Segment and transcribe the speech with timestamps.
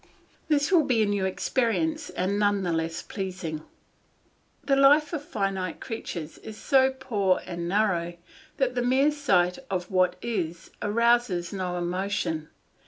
[0.47, 3.61] This will be a new experience and none the less pleasing.
[4.63, 8.15] The life of finite creatures is so poor and narrow
[8.57, 12.49] that the mere sight of what is arouses no emotion.